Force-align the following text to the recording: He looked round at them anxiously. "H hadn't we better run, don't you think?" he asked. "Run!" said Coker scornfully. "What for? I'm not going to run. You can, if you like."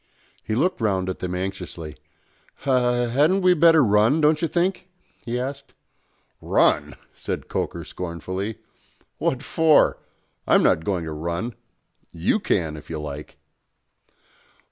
He 0.43 0.55
looked 0.55 0.81
round 0.81 1.09
at 1.09 1.19
them 1.19 1.35
anxiously. 1.35 1.91
"H 2.61 2.65
hadn't 3.13 3.41
we 3.41 3.53
better 3.53 3.83
run, 3.83 4.19
don't 4.19 4.41
you 4.41 4.47
think?" 4.47 4.89
he 5.27 5.39
asked. 5.39 5.75
"Run!" 6.41 6.95
said 7.13 7.47
Coker 7.47 7.83
scornfully. 7.83 8.57
"What 9.19 9.43
for? 9.43 9.99
I'm 10.47 10.63
not 10.63 10.85
going 10.85 11.03
to 11.03 11.11
run. 11.11 11.53
You 12.11 12.39
can, 12.39 12.77
if 12.77 12.89
you 12.89 12.99
like." 12.99 13.37